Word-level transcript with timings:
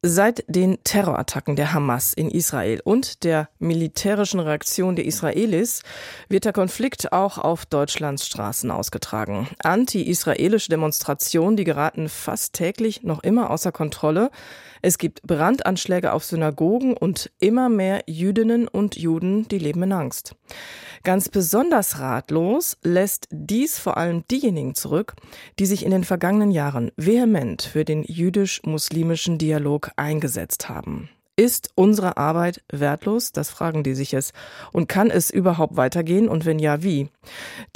Seit 0.00 0.44
den 0.46 0.78
Terrorattacken 0.84 1.56
der 1.56 1.74
Hamas 1.74 2.14
in 2.14 2.30
Israel 2.30 2.80
und 2.84 3.24
der 3.24 3.48
militärischen 3.58 4.38
Reaktion 4.38 4.94
der 4.94 5.04
Israelis 5.04 5.82
wird 6.28 6.44
der 6.44 6.52
Konflikt 6.52 7.12
auch 7.12 7.36
auf 7.36 7.66
Deutschlands 7.66 8.24
Straßen 8.24 8.70
ausgetragen. 8.70 9.48
Anti-israelische 9.64 10.68
Demonstrationen, 10.68 11.56
die 11.56 11.64
geraten 11.64 12.08
fast 12.08 12.52
täglich 12.52 13.02
noch 13.02 13.24
immer 13.24 13.50
außer 13.50 13.72
Kontrolle. 13.72 14.30
Es 14.82 14.98
gibt 14.98 15.22
Brandanschläge 15.22 16.12
auf 16.12 16.24
Synagogen 16.24 16.96
und 16.96 17.32
immer 17.40 17.68
mehr 17.68 18.04
Jüdinnen 18.06 18.68
und 18.68 18.96
Juden, 18.96 19.48
die 19.48 19.58
leben 19.58 19.82
in 19.82 19.90
Angst. 19.90 20.36
Ganz 21.04 21.28
besonders 21.28 22.00
ratlos 22.00 22.76
lässt 22.82 23.28
dies 23.30 23.78
vor 23.78 23.96
allem 23.96 24.24
diejenigen 24.30 24.74
zurück, 24.74 25.14
die 25.58 25.66
sich 25.66 25.84
in 25.84 25.90
den 25.90 26.04
vergangenen 26.04 26.50
Jahren 26.50 26.90
vehement 26.96 27.62
für 27.62 27.84
den 27.84 28.02
jüdisch-muslimischen 28.04 29.38
Dialog 29.38 29.87
eingesetzt 29.96 30.68
haben. 30.68 31.08
Ist 31.38 31.70
unsere 31.76 32.16
Arbeit 32.16 32.64
wertlos? 32.68 33.30
Das 33.30 33.48
fragen 33.48 33.84
die 33.84 33.94
sich 33.94 34.12
es. 34.12 34.32
Und 34.72 34.88
kann 34.88 35.08
es 35.08 35.30
überhaupt 35.30 35.76
weitergehen? 35.76 36.28
Und 36.28 36.44
wenn 36.46 36.58
ja, 36.58 36.82
wie? 36.82 37.10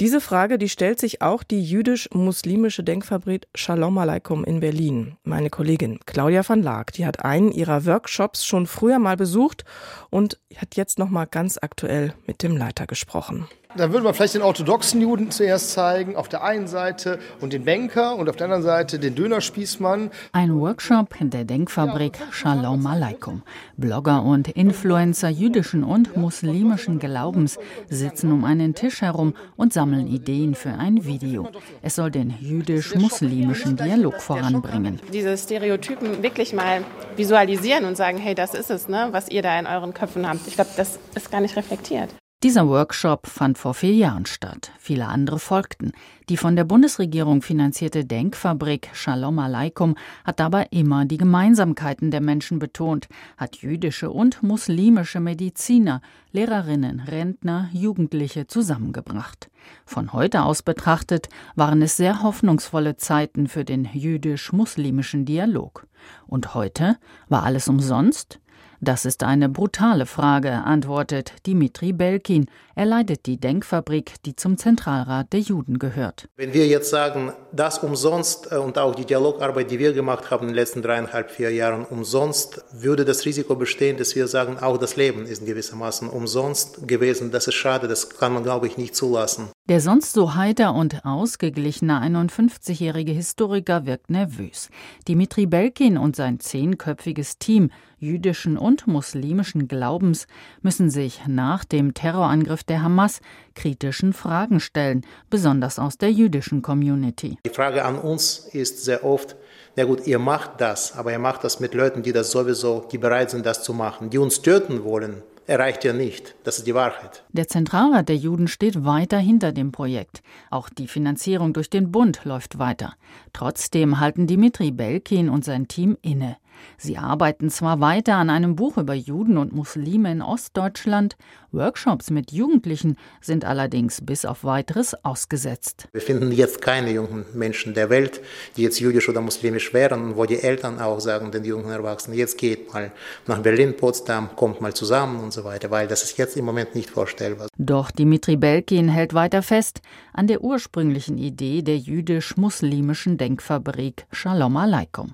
Diese 0.01 0.19
Frage, 0.19 0.57
die 0.57 0.67
stellt 0.67 0.99
sich 0.99 1.21
auch 1.21 1.43
die 1.43 1.63
jüdisch-muslimische 1.63 2.83
Denkfabrik 2.83 3.47
Shalom 3.55 3.97
Aleikum 3.97 4.43
in 4.43 4.59
Berlin. 4.59 5.15
Meine 5.23 5.49
Kollegin 5.49 6.01
Claudia 6.05 6.43
van 6.45 6.61
Laak, 6.61 6.91
die 6.91 7.05
hat 7.05 7.23
einen 7.23 7.53
ihrer 7.53 7.85
Workshops 7.85 8.45
schon 8.45 8.67
früher 8.67 8.99
mal 8.99 9.15
besucht 9.15 9.63
und 10.09 10.41
hat 10.57 10.75
jetzt 10.75 10.99
noch 10.99 11.09
mal 11.09 11.23
ganz 11.23 11.57
aktuell 11.61 12.13
mit 12.27 12.43
dem 12.43 12.57
Leiter 12.57 12.85
gesprochen. 12.85 13.47
Dann 13.75 13.91
würde 13.91 14.03
man 14.03 14.13
vielleicht 14.13 14.35
den 14.35 14.43
orthodoxen 14.43 15.01
Juden 15.01 15.31
zuerst 15.31 15.71
zeigen, 15.71 16.15
auf 16.15 16.29
der 16.29 16.43
einen 16.43 16.67
Seite 16.67 17.17
und 17.41 17.53
den 17.53 17.65
Banker 17.65 18.15
und 18.15 18.29
auf 18.29 18.35
der 18.35 18.45
anderen 18.45 18.61
Seite 18.61 18.99
den 18.99 19.15
Dönerspießmann. 19.15 20.11
Ein 20.31 20.59
Workshop 20.59 21.19
in 21.19 21.31
der 21.31 21.43
Denkfabrik 21.43 22.19
Shalom 22.29 22.85
Aleikum. 22.85 23.41
Blogger 23.77 24.21
und 24.21 24.47
Influencer 24.49 25.29
jüdischen 25.29 25.83
und 25.83 26.15
muslimischen 26.15 26.99
Glaubens 26.99 27.57
sitzen 27.89 28.31
um 28.31 28.45
einen 28.45 28.75
Tisch 28.75 29.01
herum 29.01 29.33
und 29.55 29.73
sammeln 29.73 30.05
Ideen 30.05 30.53
für 30.53 30.73
ein 30.73 31.05
Video. 31.05 31.49
Es 31.81 31.95
soll 31.95 32.11
den 32.11 32.31
jüdisch-muslimischen 32.39 33.75
Dialog 33.75 34.21
voranbringen. 34.21 34.99
Diese 35.11 35.35
Stereotypen 35.35 36.21
wirklich 36.21 36.53
mal 36.53 36.83
visualisieren 37.15 37.85
und 37.85 37.97
sagen, 37.97 38.19
hey, 38.19 38.35
das 38.35 38.53
ist 38.53 38.69
es, 38.69 38.87
ne, 38.87 39.07
was 39.09 39.29
ihr 39.29 39.41
da 39.41 39.57
in 39.57 39.65
euren 39.65 39.95
Köpfen 39.95 40.29
habt. 40.29 40.45
Ich 40.45 40.53
glaube, 40.53 40.69
das 40.77 40.99
ist 41.15 41.31
gar 41.31 41.41
nicht 41.41 41.55
reflektiert. 41.55 42.09
Dieser 42.43 42.67
Workshop 42.67 43.27
fand 43.27 43.57
vor 43.57 43.73
vier 43.73 43.93
Jahren 43.93 44.25
statt. 44.25 44.73
Viele 44.77 45.07
andere 45.07 45.39
folgten. 45.39 45.93
Die 46.27 46.35
von 46.35 46.57
der 46.57 46.65
Bundesregierung 46.65 47.41
finanzierte 47.41 48.03
Denkfabrik 48.03 48.89
Shalom 48.91 49.39
Aleikum 49.39 49.95
hat 50.25 50.41
dabei 50.41 50.67
immer 50.69 51.05
die 51.05 51.15
Gemeinsamkeiten 51.15 52.11
der 52.11 52.19
Menschen 52.19 52.59
betont, 52.59 53.07
hat 53.37 53.55
jüdische 53.55 54.11
und 54.11 54.43
muslimische 54.43 55.21
Mediziner, 55.21 56.01
Lehrerinnen, 56.33 56.99
Rentner, 56.99 57.69
Jugendliche 57.71 58.45
zusammengebracht. 58.45 59.49
Von 59.85 60.11
heute 60.11 60.43
aus 60.43 60.63
betrachtet 60.63 61.29
waren 61.55 61.81
es 61.81 61.95
sehr 61.95 62.23
hoffnungsvolle 62.23 62.97
Zeiten 62.97 63.47
für 63.47 63.63
den 63.63 63.85
jüdisch-muslimischen 63.85 65.23
Dialog. 65.23 65.87
Und 66.27 66.53
heute 66.55 66.97
war 67.29 67.43
alles 67.43 67.69
umsonst? 67.69 68.41
Das 68.85 69.05
ist 69.05 69.23
eine 69.23 69.47
brutale 69.47 70.05
Frage, 70.05 70.51
antwortet 70.51 71.31
Dimitri 71.47 71.93
Belkin. 71.93 72.47
Er 72.75 72.85
leitet 72.85 73.27
die 73.27 73.39
Denkfabrik, 73.39 74.15
die 74.25 74.35
zum 74.35 74.57
Zentralrat 74.57 75.31
der 75.31 75.39
Juden 75.39 75.79
gehört. 75.79 76.27
Wenn 76.35 76.53
wir 76.53 76.67
jetzt 76.67 76.89
sagen, 76.89 77.31
das 77.53 77.77
umsonst 77.77 78.51
äh, 78.51 78.57
und 78.57 78.77
auch 78.77 78.93
die 78.93 79.05
Dialogarbeit, 79.05 79.71
die 79.71 79.79
wir 79.79 79.93
gemacht 79.93 80.29
haben 80.31 80.41
in 80.41 80.47
den 80.49 80.55
letzten 80.55 80.81
dreieinhalb, 80.81 81.31
vier 81.31 81.51
Jahren 81.51 81.85
umsonst, 81.85 82.61
würde 82.73 83.05
das 83.05 83.23
Risiko 83.23 83.55
bestehen, 83.55 83.95
dass 83.95 84.17
wir 84.17 84.27
sagen, 84.27 84.57
auch 84.59 84.77
das 84.77 84.97
Leben 84.97 85.27
ist 85.27 85.45
gewissermaßen 85.45 86.09
umsonst 86.09 86.85
gewesen. 86.85 87.31
Das 87.31 87.47
ist 87.47 87.55
schade, 87.55 87.87
das 87.87 88.09
kann 88.09 88.33
man, 88.33 88.43
glaube 88.43 88.67
ich, 88.67 88.77
nicht 88.77 88.97
zulassen. 88.97 89.52
Der 89.69 89.79
sonst 89.79 90.11
so 90.11 90.35
heiter 90.35 90.75
und 90.75 91.05
ausgeglichene 91.05 92.01
51-jährige 92.01 93.13
Historiker 93.13 93.85
wirkt 93.85 94.09
nervös. 94.09 94.69
Dimitri 95.07 95.45
Belkin 95.45 95.97
und 95.97 96.17
sein 96.17 96.41
zehnköpfiges 96.41 97.37
Team 97.37 97.71
jüdischen 97.97 98.57
und 98.57 98.87
muslimischen 98.87 99.69
Glaubens 99.69 100.27
müssen 100.61 100.89
sich 100.89 101.21
nach 101.27 101.63
dem 101.63 101.93
Terrorangriff 101.93 102.65
der 102.65 102.83
Hamas 102.83 103.21
kritischen 103.55 104.11
Fragen 104.11 104.59
stellen, 104.59 105.05
besonders 105.29 105.79
aus 105.79 105.97
der 105.97 106.11
jüdischen 106.11 106.61
Community. 106.61 107.37
Die 107.45 107.49
Frage 107.49 107.85
an 107.85 107.97
uns 107.97 108.39
ist 108.51 108.83
sehr 108.83 109.05
oft, 109.05 109.37
na 109.77 109.85
gut, 109.85 110.05
ihr 110.05 110.19
macht 110.19 110.59
das, 110.59 110.97
aber 110.97 111.13
ihr 111.13 111.19
macht 111.19 111.45
das 111.45 111.61
mit 111.61 111.73
Leuten, 111.73 112.03
die 112.03 112.11
das 112.11 112.31
sowieso, 112.31 112.85
die 112.91 112.97
bereit 112.97 113.29
sind, 113.29 113.45
das 113.45 113.63
zu 113.63 113.73
machen, 113.73 114.09
die 114.09 114.17
uns 114.17 114.41
töten 114.41 114.83
wollen 114.83 115.23
erreicht 115.47 115.83
ja 115.83 115.93
nicht. 115.93 116.35
Das 116.43 116.57
ist 116.57 116.67
die 116.67 116.75
Wahrheit. 116.75 117.23
Der 117.31 117.47
Zentralrat 117.47 118.09
der 118.09 118.15
Juden 118.15 118.47
steht 118.47 118.85
weiter 118.85 119.17
hinter 119.17 119.51
dem 119.51 119.71
Projekt. 119.71 120.21
Auch 120.49 120.69
die 120.69 120.87
Finanzierung 120.87 121.53
durch 121.53 121.69
den 121.69 121.91
Bund 121.91 122.21
läuft 122.23 122.59
weiter. 122.59 122.93
Trotzdem 123.33 123.99
halten 123.99 124.27
Dimitri 124.27 124.71
Belkin 124.71 125.29
und 125.29 125.43
sein 125.45 125.67
Team 125.67 125.97
inne. 126.01 126.37
Sie 126.77 126.97
arbeiten 126.97 127.49
zwar 127.49 127.79
weiter 127.79 128.15
an 128.15 128.29
einem 128.29 128.55
Buch 128.55 128.77
über 128.77 128.93
Juden 128.93 129.37
und 129.37 129.53
Muslime 129.53 130.11
in 130.11 130.21
Ostdeutschland, 130.21 131.15
Workshops 131.53 132.09
mit 132.09 132.31
Jugendlichen 132.31 132.97
sind 133.21 133.45
allerdings 133.45 134.01
bis 134.01 134.25
auf 134.25 134.43
weiteres 134.43 134.95
ausgesetzt. 135.05 135.87
Wir 135.91 136.01
finden 136.01 136.31
jetzt 136.31 136.61
keine 136.61 136.91
jungen 136.91 137.25
Menschen 137.33 137.73
der 137.73 137.89
Welt, 137.89 138.21
die 138.57 138.63
jetzt 138.63 138.79
jüdisch 138.79 139.07
oder 139.07 139.21
muslimisch 139.21 139.73
wären, 139.73 140.15
wo 140.15 140.25
die 140.25 140.41
Eltern 140.41 140.79
auch 140.79 140.99
sagen 140.99 141.31
den 141.31 141.45
jungen 141.45 141.69
Erwachsenen, 141.69 142.17
jetzt 142.17 142.37
geht 142.37 142.73
mal 142.73 142.91
nach 143.27 143.39
Berlin, 143.39 143.77
Potsdam, 143.77 144.35
kommt 144.35 144.61
mal 144.61 144.73
zusammen 144.73 145.19
und 145.19 145.31
so 145.31 145.43
weiter, 145.43 145.69
weil 145.71 145.87
das 145.87 146.03
ist 146.03 146.17
jetzt 146.17 146.35
im 146.37 146.45
Moment 146.45 146.75
nicht 146.75 146.89
vorstellbar. 146.89 147.47
Doch 147.57 147.91
Dimitri 147.91 148.35
Belkin 148.35 148.89
hält 148.89 149.13
weiter 149.13 149.43
fest 149.43 149.81
an 150.13 150.27
der 150.27 150.41
ursprünglichen 150.41 151.17
Idee 151.17 151.61
der 151.61 151.77
jüdisch-muslimischen 151.77 153.17
Denkfabrik 153.17 154.05
Shalom 154.11 154.57
Aleikum 154.57 155.13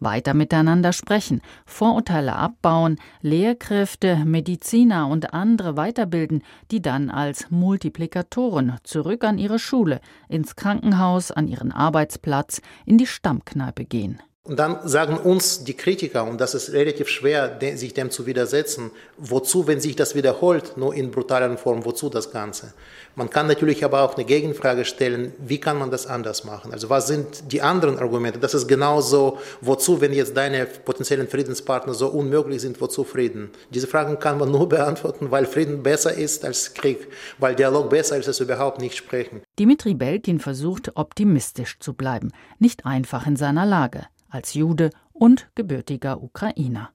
weiter 0.00 0.34
miteinander 0.34 0.92
sprechen, 0.92 1.40
Vorurteile 1.66 2.34
abbauen, 2.34 2.98
Lehrkräfte, 3.20 4.24
Mediziner 4.24 5.08
und 5.08 5.34
andere 5.34 5.76
weiterbilden, 5.76 6.42
die 6.70 6.82
dann 6.82 7.10
als 7.10 7.50
Multiplikatoren 7.50 8.76
zurück 8.84 9.24
an 9.24 9.38
ihre 9.38 9.58
Schule, 9.58 10.00
ins 10.28 10.56
Krankenhaus, 10.56 11.30
an 11.30 11.48
ihren 11.48 11.72
Arbeitsplatz, 11.72 12.60
in 12.86 12.98
die 12.98 13.06
Stammkneipe 13.06 13.84
gehen. 13.84 14.20
Und 14.44 14.58
dann 14.58 14.88
sagen 14.88 15.18
uns 15.18 15.62
die 15.62 15.74
Kritiker, 15.74 16.24
und 16.24 16.40
das 16.40 16.54
ist 16.54 16.72
relativ 16.72 17.06
schwer, 17.06 17.60
sich 17.76 17.94
dem 17.94 18.10
zu 18.10 18.26
widersetzen, 18.26 18.90
wozu, 19.16 19.68
wenn 19.68 19.80
sich 19.80 19.94
das 19.94 20.16
wiederholt, 20.16 20.76
nur 20.76 20.92
in 20.96 21.12
brutalen 21.12 21.56
Form, 21.56 21.84
wozu 21.84 22.08
das 22.08 22.32
Ganze? 22.32 22.74
Man 23.14 23.30
kann 23.30 23.46
natürlich 23.46 23.84
aber 23.84 24.02
auch 24.02 24.16
eine 24.16 24.24
Gegenfrage 24.24 24.84
stellen, 24.84 25.32
wie 25.38 25.60
kann 25.60 25.78
man 25.78 25.92
das 25.92 26.08
anders 26.08 26.42
machen? 26.42 26.72
Also 26.72 26.90
was 26.90 27.06
sind 27.06 27.52
die 27.52 27.62
anderen 27.62 28.00
Argumente? 28.00 28.40
Das 28.40 28.52
ist 28.52 28.66
genauso, 28.66 29.38
wozu, 29.60 30.00
wenn 30.00 30.12
jetzt 30.12 30.36
deine 30.36 30.66
potenziellen 30.66 31.28
Friedenspartner 31.28 31.94
so 31.94 32.08
unmöglich 32.08 32.62
sind, 32.62 32.80
wozu 32.80 33.04
Frieden? 33.04 33.50
Diese 33.70 33.86
Fragen 33.86 34.18
kann 34.18 34.38
man 34.38 34.50
nur 34.50 34.68
beantworten, 34.68 35.30
weil 35.30 35.46
Frieden 35.46 35.84
besser 35.84 36.14
ist 36.14 36.44
als 36.44 36.74
Krieg, 36.74 37.06
weil 37.38 37.54
Dialog 37.54 37.90
besser 37.90 38.16
ist 38.16 38.26
als 38.26 38.40
überhaupt 38.40 38.80
nicht 38.80 38.96
sprechen. 38.96 39.42
Dimitri 39.60 39.94
Belkin 39.94 40.40
versucht, 40.40 40.96
optimistisch 40.96 41.78
zu 41.78 41.94
bleiben, 41.94 42.32
nicht 42.58 42.86
einfach 42.86 43.28
in 43.28 43.36
seiner 43.36 43.66
Lage 43.66 44.06
als 44.32 44.54
Jude 44.54 44.90
und 45.12 45.48
gebürtiger 45.54 46.22
Ukrainer. 46.22 46.90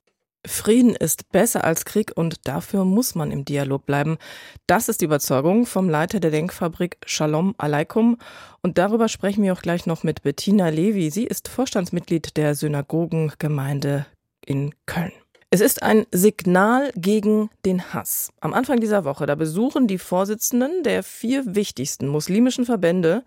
Frieden 0.46 0.96
ist 0.96 1.30
besser 1.32 1.64
als 1.64 1.84
Krieg 1.84 2.12
und 2.16 2.48
dafür 2.48 2.86
muss 2.86 3.16
man 3.16 3.32
im 3.32 3.44
Dialog 3.44 3.86
bleiben. 3.86 4.18
Das 4.66 4.88
ist 4.88 5.02
die 5.02 5.06
Überzeugung 5.06 5.66
vom 5.66 5.90
Leiter 5.90 6.20
der 6.20 6.32
Denkfabrik 6.32 6.98
Shalom 7.06 7.54
Aleikum. 7.58 8.18
Und 8.62 8.78
darüber 8.78 9.10
sprechen 9.10 9.44
wir 9.44 9.54
auch 9.54 9.62
gleich 9.62 9.86
noch 9.86 10.04
mit 10.04 10.22
Bettina 10.22 10.70
Levi. 10.70 11.10
Sie 11.10 11.26
ist 11.26 11.50
Vorstandsmitglied 11.50 12.38
der 12.38 12.56
Synagogengemeinde 12.56 14.06
in 14.46 14.74
Köln. 14.86 15.12
Es 15.50 15.62
ist 15.62 15.82
ein 15.82 16.06
Signal 16.12 16.92
gegen 16.98 17.50
den 17.64 17.94
Hass. 17.94 18.34
Am 18.42 18.54
Anfang 18.54 18.82
dieser 18.82 19.06
Woche, 19.06 19.26
da 19.26 19.36
besuchen 19.36 19.88
die 19.88 19.98
Vorsitzenden 19.98 20.84
der 20.84 21.04
vier 21.04 21.56
wichtigsten 21.56 22.10
muslimischen 22.10 22.66
Verbände 22.66 23.24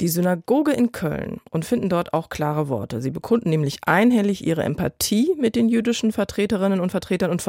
die 0.00 0.08
Synagoge 0.08 0.72
in 0.72 0.92
Köln 0.92 1.42
und 1.50 1.66
finden 1.66 1.90
dort 1.90 2.14
auch 2.14 2.30
klare 2.30 2.70
Worte. 2.70 3.02
Sie 3.02 3.10
bekunden 3.10 3.50
nämlich 3.50 3.80
einhellig 3.84 4.46
ihre 4.46 4.62
Empathie 4.62 5.34
mit 5.36 5.56
den 5.56 5.68
jüdischen 5.68 6.10
Vertreterinnen 6.10 6.80
und 6.80 6.90
Vertretern 6.90 7.30
und, 7.30 7.46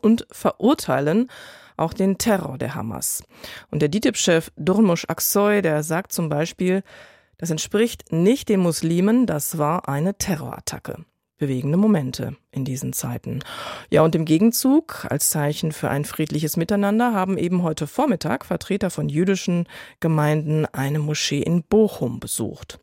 und 0.00 0.26
verurteilen 0.30 1.30
auch 1.76 1.92
den 1.92 2.16
Terror 2.16 2.56
der 2.56 2.74
Hamas. 2.74 3.24
Und 3.70 3.82
der 3.82 3.90
DITIB-Chef 3.90 4.52
Durmush 4.56 5.04
Aksoy, 5.08 5.60
der 5.60 5.82
sagt 5.82 6.12
zum 6.12 6.30
Beispiel, 6.30 6.82
das 7.36 7.50
entspricht 7.50 8.10
nicht 8.10 8.48
den 8.48 8.60
Muslimen, 8.60 9.26
das 9.26 9.58
war 9.58 9.86
eine 9.86 10.16
Terrorattacke. 10.16 11.04
Bewegende 11.38 11.76
Momente 11.76 12.36
in 12.50 12.64
diesen 12.64 12.92
Zeiten. 12.92 13.40
Ja, 13.90 14.02
und 14.02 14.14
im 14.14 14.24
Gegenzug, 14.24 15.06
als 15.10 15.30
Zeichen 15.30 15.72
für 15.72 15.90
ein 15.90 16.04
friedliches 16.04 16.56
Miteinander, 16.56 17.12
haben 17.12 17.38
eben 17.38 17.62
heute 17.62 17.86
Vormittag 17.86 18.44
Vertreter 18.44 18.90
von 18.90 19.08
jüdischen 19.08 19.66
Gemeinden 20.00 20.66
eine 20.66 20.98
Moschee 20.98 21.42
in 21.42 21.62
Bochum 21.62 22.20
besucht. 22.20 22.78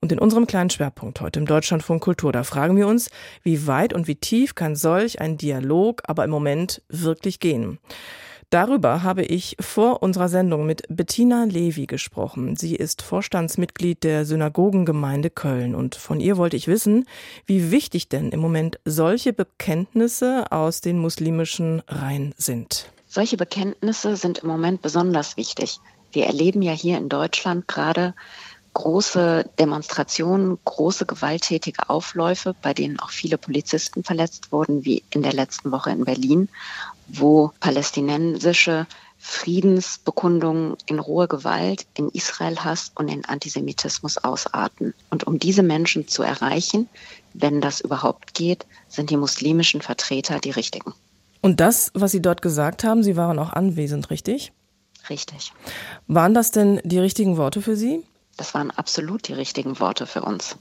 Und 0.00 0.10
in 0.10 0.18
unserem 0.18 0.48
kleinen 0.48 0.70
Schwerpunkt 0.70 1.20
heute 1.20 1.38
im 1.38 1.46
Deutschlandfunk 1.46 2.02
Kultur, 2.02 2.32
da 2.32 2.42
fragen 2.42 2.76
wir 2.76 2.88
uns, 2.88 3.08
wie 3.44 3.68
weit 3.68 3.92
und 3.92 4.08
wie 4.08 4.16
tief 4.16 4.56
kann 4.56 4.74
solch 4.74 5.20
ein 5.20 5.36
Dialog 5.36 6.02
aber 6.06 6.24
im 6.24 6.30
Moment 6.30 6.82
wirklich 6.88 7.38
gehen? 7.38 7.78
Darüber 8.52 9.02
habe 9.02 9.22
ich 9.22 9.56
vor 9.60 10.02
unserer 10.02 10.28
Sendung 10.28 10.66
mit 10.66 10.82
Bettina 10.90 11.44
Levi 11.44 11.86
gesprochen. 11.86 12.54
Sie 12.54 12.76
ist 12.76 13.00
Vorstandsmitglied 13.00 14.04
der 14.04 14.26
Synagogengemeinde 14.26 15.30
Köln 15.30 15.74
und 15.74 15.94
von 15.94 16.20
ihr 16.20 16.36
wollte 16.36 16.58
ich 16.58 16.68
wissen, 16.68 17.06
wie 17.46 17.70
wichtig 17.70 18.10
denn 18.10 18.28
im 18.28 18.40
Moment 18.40 18.78
solche 18.84 19.32
Bekenntnisse 19.32 20.52
aus 20.52 20.82
den 20.82 20.98
muslimischen 20.98 21.82
Reihen 21.88 22.34
sind. 22.36 22.92
Solche 23.06 23.38
Bekenntnisse 23.38 24.16
sind 24.16 24.40
im 24.40 24.48
Moment 24.48 24.82
besonders 24.82 25.38
wichtig. 25.38 25.80
Wir 26.12 26.26
erleben 26.26 26.60
ja 26.60 26.72
hier 26.72 26.98
in 26.98 27.08
Deutschland 27.08 27.66
gerade 27.66 28.14
große 28.74 29.50
Demonstrationen, 29.58 30.58
große 30.64 31.06
gewalttätige 31.06 31.90
Aufläufe, 31.90 32.54
bei 32.62 32.72
denen 32.74 32.98
auch 33.00 33.10
viele 33.10 33.38
Polizisten 33.38 34.02
verletzt 34.02 34.52
wurden, 34.52 34.84
wie 34.84 35.02
in 35.10 35.22
der 35.22 35.32
letzten 35.32 35.72
Woche 35.72 35.90
in 35.90 36.04
Berlin 36.04 36.48
wo 37.12 37.52
palästinensische 37.60 38.86
Friedensbekundungen 39.18 40.76
in 40.86 40.98
rohe 40.98 41.28
Gewalt, 41.28 41.86
in 41.94 42.08
Israel-Hass 42.08 42.92
und 42.96 43.08
in 43.08 43.24
Antisemitismus 43.24 44.18
ausarten. 44.18 44.94
Und 45.10 45.24
um 45.24 45.38
diese 45.38 45.62
Menschen 45.62 46.08
zu 46.08 46.22
erreichen, 46.22 46.88
wenn 47.32 47.60
das 47.60 47.80
überhaupt 47.80 48.34
geht, 48.34 48.66
sind 48.88 49.10
die 49.10 49.16
muslimischen 49.16 49.80
Vertreter 49.80 50.40
die 50.40 50.50
richtigen. 50.50 50.92
Und 51.40 51.60
das, 51.60 51.92
was 51.94 52.12
Sie 52.12 52.22
dort 52.22 52.42
gesagt 52.42 52.82
haben, 52.82 53.02
Sie 53.02 53.16
waren 53.16 53.38
auch 53.38 53.52
anwesend, 53.52 54.10
richtig? 54.10 54.52
Richtig. 55.08 55.52
Waren 56.06 56.34
das 56.34 56.50
denn 56.50 56.80
die 56.84 56.98
richtigen 56.98 57.36
Worte 57.36 57.62
für 57.62 57.76
Sie? 57.76 58.04
Das 58.36 58.54
waren 58.54 58.70
absolut 58.70 59.28
die 59.28 59.34
richtigen 59.34 59.78
Worte 59.80 60.06
für 60.06 60.22
uns. 60.22 60.56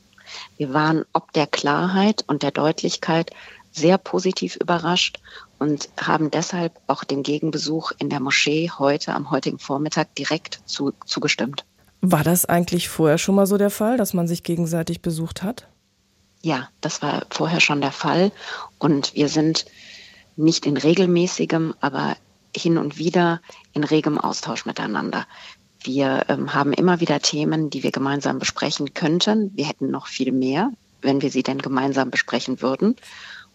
Wir 0.57 0.73
waren 0.73 1.05
ob 1.13 1.33
der 1.33 1.47
Klarheit 1.47 2.23
und 2.27 2.43
der 2.43 2.51
Deutlichkeit 2.51 3.31
sehr 3.71 3.97
positiv 3.97 4.57
überrascht 4.57 5.19
und 5.59 5.89
haben 5.99 6.31
deshalb 6.31 6.73
auch 6.87 7.03
dem 7.03 7.23
Gegenbesuch 7.23 7.91
in 7.97 8.09
der 8.09 8.19
Moschee 8.19 8.69
heute 8.77 9.13
am 9.13 9.31
heutigen 9.31 9.59
Vormittag 9.59 10.13
direkt 10.15 10.61
zu, 10.65 10.93
zugestimmt. 11.05 11.65
War 12.01 12.23
das 12.23 12.45
eigentlich 12.45 12.89
vorher 12.89 13.17
schon 13.17 13.35
mal 13.35 13.45
so 13.45 13.57
der 13.57 13.69
Fall, 13.69 13.97
dass 13.97 14.13
man 14.13 14.27
sich 14.27 14.43
gegenseitig 14.43 15.01
besucht 15.01 15.43
hat? 15.43 15.67
Ja, 16.41 16.69
das 16.81 17.01
war 17.01 17.25
vorher 17.29 17.61
schon 17.61 17.81
der 17.81 17.91
Fall 17.91 18.31
und 18.79 19.13
wir 19.13 19.29
sind 19.29 19.65
nicht 20.35 20.65
in 20.65 20.77
regelmäßigem, 20.77 21.75
aber 21.79 22.17
hin 22.55 22.77
und 22.77 22.97
wieder 22.97 23.41
in 23.73 23.83
regem 23.83 24.17
Austausch 24.17 24.65
miteinander. 24.65 25.27
Wir 25.83 26.25
ähm, 26.29 26.53
haben 26.53 26.73
immer 26.73 26.99
wieder 26.99 27.19
Themen, 27.19 27.69
die 27.69 27.83
wir 27.83 27.91
gemeinsam 27.91 28.39
besprechen 28.39 28.93
könnten. 28.93 29.51
Wir 29.55 29.65
hätten 29.65 29.89
noch 29.89 30.07
viel 30.07 30.31
mehr, 30.31 30.71
wenn 31.01 31.21
wir 31.21 31.31
sie 31.31 31.43
denn 31.43 31.59
gemeinsam 31.59 32.11
besprechen 32.11 32.61
würden 32.61 32.95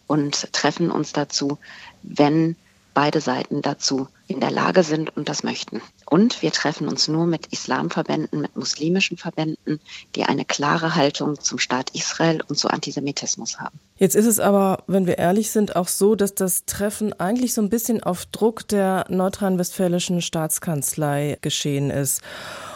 und 0.07 0.51
treffen 0.53 0.91
uns 0.91 1.13
dazu, 1.13 1.57
wenn 2.03 2.55
beide 2.93 3.21
Seiten 3.21 3.61
dazu 3.61 4.07
in 4.27 4.39
der 4.39 4.51
Lage 4.51 4.83
sind 4.83 5.15
und 5.15 5.29
das 5.29 5.43
möchten. 5.43 5.81
Und 6.09 6.41
wir 6.41 6.51
treffen 6.51 6.87
uns 6.87 7.09
nur 7.09 7.25
mit 7.25 7.47
Islamverbänden, 7.47 8.39
mit 8.39 8.55
muslimischen 8.55 9.17
Verbänden, 9.17 9.81
die 10.15 10.23
eine 10.23 10.45
klare 10.45 10.95
Haltung 10.95 11.39
zum 11.39 11.59
Staat 11.59 11.89
Israel 11.93 12.41
und 12.47 12.57
zu 12.57 12.69
Antisemitismus 12.69 13.59
haben. 13.59 13.77
Jetzt 13.97 14.15
ist 14.15 14.25
es 14.25 14.39
aber, 14.39 14.83
wenn 14.87 15.05
wir 15.05 15.17
ehrlich 15.17 15.51
sind, 15.51 15.75
auch 15.75 15.89
so, 15.89 16.15
dass 16.15 16.33
das 16.33 16.65
Treffen 16.65 17.11
eigentlich 17.19 17.53
so 17.53 17.61
ein 17.61 17.69
bisschen 17.69 18.01
auf 18.01 18.25
Druck 18.27 18.67
der 18.69 19.05
nordrhein-westfälischen 19.09 20.21
Staatskanzlei 20.21 21.39
geschehen 21.41 21.89
ist. 21.89 22.21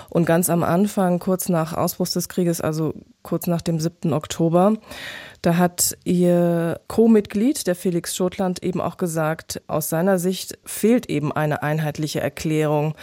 Und 0.10 0.26
ganz 0.26 0.50
am 0.50 0.62
Anfang, 0.62 1.20
kurz 1.20 1.48
nach 1.48 1.72
Ausbruch 1.72 2.10
des 2.10 2.28
Krieges, 2.28 2.60
also 2.60 2.94
kurz 3.24 3.48
nach 3.48 3.62
dem 3.62 3.80
7. 3.80 4.12
Oktober, 4.12 4.76
da 5.42 5.58
hat 5.58 5.98
ihr 6.04 6.80
Co-Mitglied, 6.88 7.66
der 7.66 7.76
Felix 7.76 8.16
Schotland, 8.16 8.64
eben 8.64 8.80
auch 8.80 8.98
gesagt, 8.98 9.62
aus 9.68 9.90
seiner 9.90 10.20
Sicht 10.20 10.58
fehlt 10.66 11.10
eben 11.10 11.32
eine 11.32 11.64
einheitliche 11.64 12.22
Erklärung. 12.22 12.96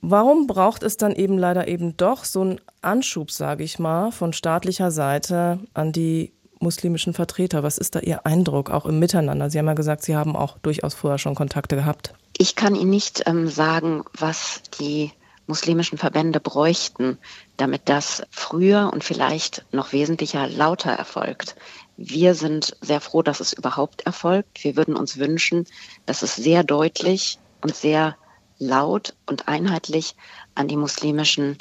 Warum 0.00 0.48
braucht 0.48 0.82
es 0.82 0.96
dann 0.96 1.14
eben 1.14 1.38
leider 1.38 1.68
eben 1.68 1.96
doch 1.96 2.24
so 2.24 2.40
einen 2.40 2.60
Anschub, 2.80 3.30
sage 3.30 3.62
ich 3.62 3.78
mal, 3.78 4.10
von 4.10 4.32
staatlicher 4.32 4.90
Seite 4.90 5.60
an 5.74 5.92
die 5.92 6.32
muslimischen 6.58 7.14
Vertreter? 7.14 7.62
Was 7.62 7.78
ist 7.78 7.94
da 7.94 8.00
Ihr 8.00 8.26
Eindruck, 8.26 8.70
auch 8.70 8.84
im 8.84 8.98
Miteinander? 8.98 9.48
Sie 9.48 9.58
haben 9.58 9.66
ja 9.66 9.74
gesagt, 9.74 10.02
Sie 10.02 10.16
haben 10.16 10.34
auch 10.34 10.58
durchaus 10.58 10.94
vorher 10.94 11.18
schon 11.18 11.36
Kontakte 11.36 11.76
gehabt. 11.76 12.14
Ich 12.36 12.56
kann 12.56 12.74
Ihnen 12.74 12.90
nicht 12.90 13.22
ähm, 13.26 13.46
sagen, 13.46 14.02
was 14.18 14.62
die 14.80 15.12
muslimischen 15.46 15.98
Verbände 15.98 16.40
bräuchten, 16.40 17.18
damit 17.56 17.82
das 17.88 18.22
früher 18.30 18.90
und 18.92 19.04
vielleicht 19.04 19.64
noch 19.72 19.92
wesentlicher 19.92 20.48
lauter 20.48 20.92
erfolgt. 20.92 21.56
Wir 21.96 22.34
sind 22.34 22.76
sehr 22.80 23.00
froh, 23.00 23.22
dass 23.22 23.40
es 23.40 23.52
überhaupt 23.52 24.02
erfolgt. 24.02 24.64
Wir 24.64 24.76
würden 24.76 24.96
uns 24.96 25.18
wünschen, 25.18 25.66
dass 26.06 26.22
es 26.22 26.36
sehr 26.36 26.64
deutlich 26.64 27.38
und 27.60 27.74
sehr 27.74 28.16
laut 28.58 29.14
und 29.26 29.48
einheitlich 29.48 30.14
an 30.54 30.68
die 30.68 30.76
muslimischen 30.76 31.58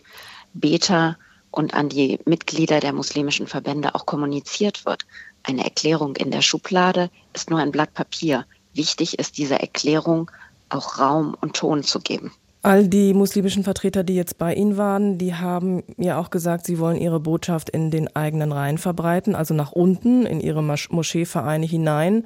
Beter 0.53 1.17
und 1.49 1.73
an 1.73 1.89
die 1.89 2.19
Mitglieder 2.25 2.79
der 2.79 2.93
muslimischen 2.93 3.47
Verbände 3.47 3.95
auch 3.95 4.05
kommuniziert 4.05 4.85
wird. 4.85 5.05
Eine 5.43 5.63
Erklärung 5.63 6.15
in 6.15 6.31
der 6.31 6.41
Schublade 6.41 7.09
ist 7.33 7.49
nur 7.49 7.59
ein 7.59 7.71
Blatt 7.71 7.93
Papier. 7.93 8.45
Wichtig 8.73 9.19
ist, 9.19 9.37
dieser 9.37 9.59
Erklärung 9.59 10.31
auch 10.69 10.99
Raum 10.99 11.35
und 11.39 11.55
Ton 11.55 11.83
zu 11.83 11.99
geben. 11.99 12.31
All 12.63 12.87
die 12.87 13.15
muslimischen 13.15 13.63
Vertreter, 13.63 14.03
die 14.03 14.15
jetzt 14.15 14.37
bei 14.37 14.53
Ihnen 14.53 14.77
waren, 14.77 15.17
die 15.17 15.33
haben 15.33 15.81
ja 15.97 16.19
auch 16.19 16.29
gesagt, 16.29 16.67
sie 16.67 16.77
wollen 16.77 16.97
ihre 16.97 17.19
Botschaft 17.19 17.71
in 17.71 17.89
den 17.89 18.15
eigenen 18.15 18.51
Reihen 18.51 18.77
verbreiten, 18.77 19.33
also 19.33 19.55
nach 19.55 19.71
unten 19.71 20.27
in 20.27 20.39
ihre 20.39 20.61
Moscheevereine 20.61 21.65
hinein 21.65 22.23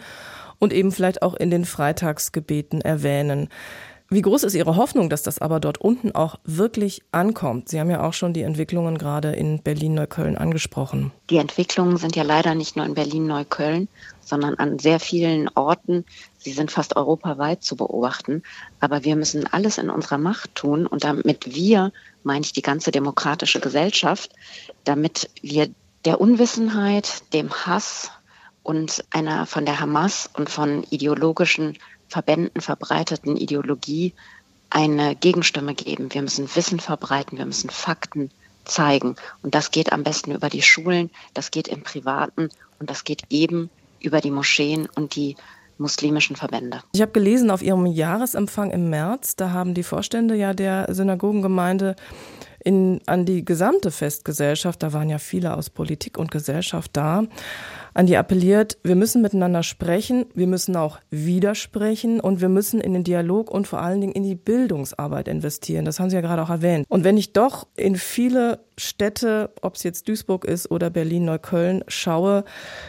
und 0.60 0.74
eben 0.74 0.92
vielleicht 0.92 1.22
auch 1.22 1.36
in 1.36 1.52
den 1.52 1.64
Freitagsgebeten 1.64 2.82
erwähnen. 2.82 3.48
Wie 4.08 4.22
groß 4.22 4.44
ist 4.44 4.54
Ihre 4.54 4.76
Hoffnung, 4.76 5.10
dass 5.10 5.24
das 5.24 5.40
aber 5.40 5.60
dort 5.60 5.80
unten 5.80 6.12
auch 6.12 6.36
wirklich 6.44 7.02
ankommt? 7.12 7.70
Sie 7.70 7.80
haben 7.80 7.90
ja 7.90 8.04
auch 8.04 8.14
schon 8.14 8.34
die 8.34 8.44
Entwicklungen 8.44 9.00
gerade 9.00 9.32
in 9.32 9.64
Berlin-Neukölln 9.64 10.38
angesprochen. 10.38 11.12
Die 11.32 11.38
Entwicklungen 11.38 11.98
sind 11.98 12.16
ja 12.16 12.22
leider 12.22 12.54
nicht 12.54 12.76
nur 12.76 12.86
in 12.86 12.94
Berlin-Neukölln, 12.94 13.88
sondern 14.26 14.56
an 14.56 14.80
sehr 14.80 15.00
vielen 15.00 15.50
Orten. 15.56 16.04
Sie 16.38 16.52
sind 16.52 16.72
fast 16.72 16.98
europaweit 16.98 17.64
zu 17.64 17.78
beobachten. 17.78 18.44
Aber 18.82 19.06
wir 19.06 19.16
müssen 19.16 19.48
alles 19.48 19.78
in 19.78 19.90
unserer 19.90 20.18
Macht 20.18 20.54
tun. 20.56 20.86
Und 20.86 21.06
damit 21.06 21.56
wir, 21.56 21.94
meine 22.24 22.44
ich 22.44 22.52
die 22.52 22.62
ganze 22.62 22.92
demokratische 22.92 23.62
Gesellschaft, 23.62 24.32
damit 24.84 25.30
wir 25.42 25.70
der 26.04 26.20
Unwissenheit, 26.20 27.24
dem 27.34 27.52
Hass 27.52 28.12
und 28.64 29.06
einer 29.12 29.46
von 29.46 29.66
der 29.66 29.80
Hamas 29.80 30.30
und 30.34 30.50
von 30.50 30.84
ideologischen 30.90 31.78
Verbänden 32.10 32.62
verbreiteten 32.62 33.38
Ideologie 33.38 34.14
eine 34.70 35.16
Gegenstimme 35.16 35.74
geben. 35.74 36.14
Wir 36.14 36.22
müssen 36.22 36.54
Wissen 36.56 36.80
verbreiten, 36.80 37.38
wir 37.38 37.46
müssen 37.46 37.70
Fakten 37.70 38.32
zeigen. 38.66 39.16
Und 39.42 39.56
das 39.56 39.72
geht 39.72 39.92
am 39.92 40.04
besten 40.04 40.32
über 40.32 40.50
die 40.50 40.62
Schulen, 40.62 41.10
das 41.34 41.52
geht 41.52 41.68
im 41.68 41.84
Privaten 41.84 42.50
und 42.80 42.90
das 42.90 43.04
geht 43.04 43.24
eben 43.30 43.70
über 44.06 44.22
die 44.22 44.32
Moscheen 44.32 44.88
und 44.96 45.16
die 45.16 45.36
muslimischen 45.78 46.36
Verbände. 46.36 46.82
Ich 46.94 47.02
habe 47.02 47.12
gelesen, 47.12 47.52
auf 47.52 47.62
Ihrem 47.62 47.86
Jahresempfang 47.86 48.72
im 48.72 48.90
März, 48.90 49.36
da 49.36 49.52
haben 49.52 49.74
die 49.74 49.84
Vorstände 49.84 50.36
ja 50.36 50.54
der 50.54 50.94
Synagogengemeinde 50.94 51.96
in, 52.64 53.00
an 53.06 53.26
die 53.26 53.46
gesamte 53.46 53.92
Festgesellschaft, 53.92 54.82
da 54.82 54.92
waren 54.92 55.10
ja 55.10 55.20
viele 55.20 55.56
aus 55.56 55.70
Politik 55.70 56.18
und 56.18 56.32
Gesellschaft 56.32 56.92
da, 56.94 57.24
an 57.94 58.08
die 58.08 58.18
appelliert, 58.18 58.80
wir 58.84 58.96
müssen 58.96 59.22
miteinander 59.22 59.62
sprechen, 59.62 60.26
wir 60.34 60.48
müssen 60.48 60.76
auch 60.76 61.00
widersprechen 61.12 62.20
und 62.20 62.42
wir 62.42 62.50
müssen 62.50 62.82
in 62.82 62.94
den 62.94 63.04
Dialog 63.04 63.52
und 63.52 63.68
vor 63.68 63.82
allen 63.82 64.02
Dingen 64.02 64.14
in 64.14 64.24
die 64.24 64.36
Bildungsarbeit 64.36 65.28
investieren. 65.28 65.86
Das 65.86 66.00
haben 66.00 66.10
Sie 66.10 66.16
ja 66.16 66.22
gerade 66.22 66.42
auch 66.42 66.50
erwähnt. 66.50 66.88
Und 66.90 67.04
wenn 67.04 67.18
ich 67.18 67.34
doch 67.34 67.68
in 67.78 67.96
viele 67.96 68.60
Städte, 68.78 69.52
ob 69.62 69.76
es 69.76 69.84
jetzt 69.84 70.08
Duisburg 70.08 70.44
ist 70.44 70.72
oder 70.72 70.90
Berlin, 70.90 71.26
Neukölln, 71.26 71.84
schaue, 71.88 72.46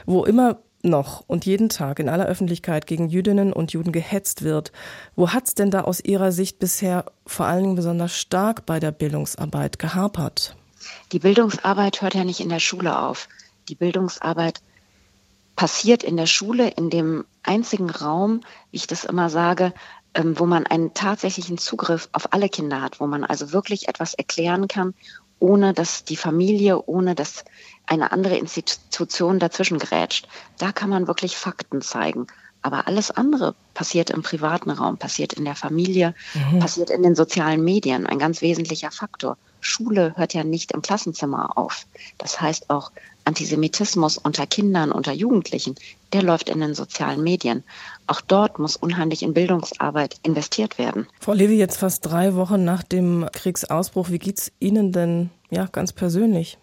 wo 0.07 0.25
immer 0.25 0.59
noch 0.87 1.25
und 1.27 1.45
jeden 1.47 1.69
Tag 1.69 1.99
in 1.99 2.09
aller 2.09 2.27
Öffentlichkeit 2.27 2.87
gegen 2.87 3.09
Jüdinnen 3.09 3.53
und 3.53 3.73
Juden 3.73 3.93
gehetzt 3.93 4.43
wird. 4.43 4.73
Wo 5.15 5.31
hat's 5.31 5.55
denn 5.55 5.71
da 5.71 5.83
aus 5.83 6.01
Ihrer 6.01 6.33
Sicht 6.33 6.59
bisher 6.59 7.07
vor 7.27 7.47
allen 7.47 7.63
Dingen 7.63 7.77
besonders 7.77 8.17
stark 8.17 8.67
bei 8.67 8.81
der 8.81 8.93
Bildungsarbeit 8.93 9.79
gehapert? 9.79 10.57
Die 11.13 11.19
Bildungsarbeit 11.19 12.03
hört 12.03 12.15
ja 12.15 12.25
nicht 12.25 12.41
in 12.41 12.49
der 12.49 12.61
Schule 12.61 12.99
auf. 12.99 13.29
Die 13.69 13.75
Bildungsarbeit 13.75 14.61
passiert 15.57 16.03
in 16.03 16.17
der 16.17 16.27
Schule, 16.27 16.69
in 16.69 16.91
dem 16.91 17.25
einzigen 17.43 17.91
Raum, 17.91 18.43
wie 18.71 18.77
ich 18.77 18.87
das 18.87 19.05
immer 19.05 19.31
sage, 19.31 19.73
ähm, 20.15 20.39
wo 20.39 20.47
man 20.47 20.67
einen 20.67 20.95
tatsächlichen 20.95 21.59
Zugriff 21.59 22.09
auf 22.13 22.33
alle 22.33 22.49
Kinder 22.49 22.81
hat, 22.83 23.01
wo 23.01 23.07
man 23.07 23.25
also 23.25 23.53
wirklich 23.53 23.89
etwas 23.89 24.15
erklären 24.15 24.69
kann 24.69 24.95
ohne 25.39 25.75
dass 25.75 26.05
die 26.05 26.17
Familie, 26.17 26.83
ohne 26.87 27.15
dass 27.15 27.45
eine 27.87 28.13
andere 28.13 28.37
Institution 28.37 29.39
dazwischen 29.39 29.79
grätscht. 29.79 30.29
Da 30.59 30.73
kann 30.73 30.91
man 30.91 31.07
wirklich 31.07 31.37
Fakten 31.37 31.83
zeigen. 31.83 32.27
Aber 32.63 32.89
alles 32.89 33.13
andere 33.13 33.55
passiert 33.75 34.11
im 34.11 34.23
privaten 34.23 34.71
Raum, 34.71 34.97
passiert 34.97 35.35
in 35.35 35.45
der 35.45 35.55
Familie, 35.55 36.15
mhm. 36.35 36.59
passiert 36.59 36.91
in 36.91 37.03
den 37.03 37.15
sozialen 37.15 37.63
Medien, 37.63 38.07
ein 38.07 38.19
ganz 38.19 38.43
wesentlicher 38.43 38.91
Faktor. 38.91 39.37
Schule 39.67 40.15
hört 40.17 40.35
ja 40.35 40.45
nicht 40.45 40.73
im 40.73 40.83
Klassenzimmer 40.83 41.59
auf. 41.59 41.87
Das 42.19 42.41
heißt 42.41 42.71
auch 42.71 42.91
Antisemitismus 43.25 44.19
unter 44.19 44.47
Kindern, 44.47 44.93
unter 44.93 45.13
Jugendlichen, 45.13 45.75
der 46.13 46.23
läuft 46.23 46.49
in 46.49 46.61
den 46.61 46.75
sozialen 46.75 47.23
Medien. 47.23 47.65
Auch 48.07 48.21
dort 48.21 48.59
muss 48.59 48.77
unheimlich 48.77 49.23
in 49.23 49.35
Bildungsarbeit 49.35 50.21
investiert 50.23 50.79
werden. 50.79 51.09
Frau 51.21 51.33
Levi, 51.33 51.57
jetzt 51.57 51.79
fast 51.79 52.07
drei 52.07 52.35
Wochen 52.37 52.65
nach 52.65 52.85
dem 52.85 53.27
Kriegsausbruch, 53.33 54.11
wie 54.11 54.21
geht's 54.21 54.53
Ihnen 54.61 54.93
denn 54.93 55.31
ja 55.51 55.67
ganz 55.67 55.93
persönlich? 55.93 56.59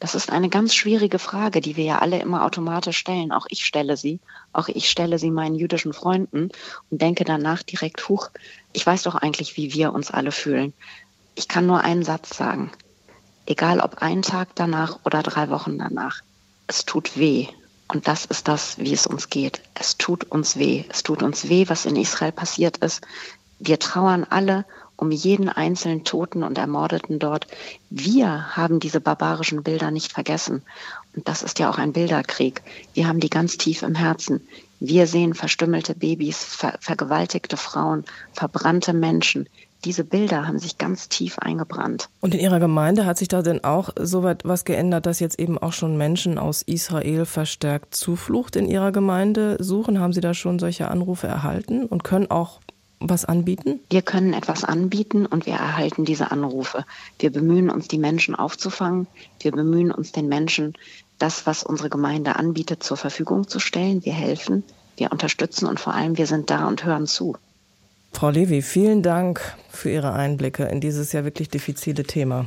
Das 0.00 0.16
ist 0.16 0.30
eine 0.32 0.48
ganz 0.48 0.74
schwierige 0.74 1.20
Frage, 1.20 1.60
die 1.60 1.76
wir 1.76 1.84
ja 1.84 1.98
alle 2.00 2.20
immer 2.20 2.44
automatisch 2.44 2.98
stellen. 2.98 3.30
Auch 3.30 3.46
ich 3.48 3.64
stelle 3.64 3.96
sie. 3.96 4.18
Auch 4.52 4.68
ich 4.68 4.90
stelle 4.90 5.18
sie 5.18 5.30
meinen 5.30 5.54
jüdischen 5.54 5.92
Freunden 5.92 6.50
und 6.90 7.00
denke 7.00 7.22
danach 7.24 7.62
direkt, 7.62 8.08
huch, 8.08 8.30
ich 8.72 8.84
weiß 8.84 9.04
doch 9.04 9.14
eigentlich, 9.14 9.56
wie 9.56 9.72
wir 9.72 9.92
uns 9.92 10.10
alle 10.10 10.32
fühlen. 10.32 10.72
Ich 11.34 11.48
kann 11.48 11.66
nur 11.66 11.80
einen 11.80 12.04
Satz 12.04 12.36
sagen. 12.36 12.70
Egal 13.46 13.80
ob 13.80 14.02
einen 14.02 14.22
Tag 14.22 14.48
danach 14.54 15.00
oder 15.04 15.22
drei 15.22 15.50
Wochen 15.50 15.78
danach. 15.78 16.20
Es 16.66 16.84
tut 16.84 17.16
weh. 17.16 17.48
Und 17.88 18.08
das 18.08 18.24
ist 18.24 18.48
das, 18.48 18.78
wie 18.78 18.92
es 18.92 19.06
uns 19.06 19.28
geht. 19.28 19.60
Es 19.74 19.98
tut 19.98 20.24
uns 20.24 20.56
weh. 20.56 20.84
Es 20.88 21.02
tut 21.02 21.22
uns 21.22 21.48
weh, 21.48 21.68
was 21.68 21.84
in 21.84 21.96
Israel 21.96 22.32
passiert 22.32 22.78
ist. 22.78 23.02
Wir 23.58 23.78
trauern 23.78 24.24
alle 24.28 24.64
um 24.96 25.10
jeden 25.10 25.48
einzelnen 25.48 26.04
Toten 26.04 26.44
und 26.44 26.58
Ermordeten 26.58 27.18
dort. 27.18 27.48
Wir 27.90 28.56
haben 28.56 28.78
diese 28.78 29.00
barbarischen 29.00 29.62
Bilder 29.62 29.90
nicht 29.90 30.12
vergessen. 30.12 30.62
Und 31.16 31.28
das 31.28 31.42
ist 31.42 31.58
ja 31.58 31.68
auch 31.68 31.78
ein 31.78 31.92
Bilderkrieg. 31.92 32.62
Wir 32.94 33.08
haben 33.08 33.20
die 33.20 33.30
ganz 33.30 33.58
tief 33.58 33.82
im 33.82 33.94
Herzen. 33.94 34.46
Wir 34.80 35.06
sehen 35.06 35.34
verstümmelte 35.34 35.94
Babys, 35.94 36.44
ver 36.44 36.78
vergewaltigte 36.80 37.56
Frauen, 37.56 38.04
verbrannte 38.32 38.92
Menschen. 38.92 39.48
Diese 39.84 40.04
Bilder 40.04 40.46
haben 40.46 40.58
sich 40.60 40.78
ganz 40.78 41.08
tief 41.08 41.38
eingebrannt. 41.40 42.08
Und 42.20 42.34
in 42.34 42.40
Ihrer 42.40 42.60
Gemeinde 42.60 43.04
hat 43.04 43.18
sich 43.18 43.28
da 43.28 43.42
denn 43.42 43.64
auch 43.64 43.90
so 43.98 44.22
weit 44.22 44.44
was 44.44 44.64
geändert, 44.64 45.06
dass 45.06 45.18
jetzt 45.18 45.40
eben 45.40 45.58
auch 45.58 45.72
schon 45.72 45.96
Menschen 45.96 46.38
aus 46.38 46.62
Israel 46.62 47.26
verstärkt 47.26 47.94
Zuflucht 47.94 48.54
in 48.54 48.68
Ihrer 48.68 48.92
Gemeinde 48.92 49.56
suchen? 49.58 49.98
Haben 49.98 50.12
Sie 50.12 50.20
da 50.20 50.34
schon 50.34 50.60
solche 50.60 50.88
Anrufe 50.88 51.26
erhalten 51.26 51.84
und 51.86 52.04
können 52.04 52.30
auch 52.30 52.60
was 53.00 53.24
anbieten? 53.24 53.80
Wir 53.90 54.02
können 54.02 54.32
etwas 54.32 54.62
anbieten 54.62 55.26
und 55.26 55.46
wir 55.46 55.54
erhalten 55.54 56.04
diese 56.04 56.30
Anrufe. 56.30 56.84
Wir 57.18 57.32
bemühen 57.32 57.68
uns, 57.68 57.88
die 57.88 57.98
Menschen 57.98 58.36
aufzufangen. 58.36 59.08
Wir 59.40 59.50
bemühen 59.50 59.90
uns, 59.90 60.12
den 60.12 60.28
Menschen 60.28 60.74
das, 61.18 61.46
was 61.46 61.62
unsere 61.62 61.90
Gemeinde 61.90 62.36
anbietet, 62.36 62.82
zur 62.82 62.96
Verfügung 62.96 63.48
zu 63.48 63.58
stellen. 63.58 64.04
Wir 64.04 64.12
helfen, 64.12 64.62
wir 64.96 65.10
unterstützen 65.10 65.66
und 65.66 65.80
vor 65.80 65.94
allem 65.94 66.16
wir 66.18 66.26
sind 66.26 66.50
da 66.50 66.68
und 66.68 66.84
hören 66.84 67.06
zu. 67.06 67.36
Frau 68.12 68.30
Levi, 68.30 68.62
vielen 68.62 69.02
Dank 69.02 69.40
für 69.68 69.90
Ihre 69.90 70.12
Einblicke 70.12 70.64
in 70.64 70.80
dieses 70.80 71.12
ja 71.12 71.24
wirklich 71.24 71.48
diffizile 71.48 72.04
Thema. 72.04 72.46